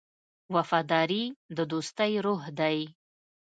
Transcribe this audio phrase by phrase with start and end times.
[0.55, 1.23] وفاداري
[1.57, 2.77] د دوستۍ روح دی.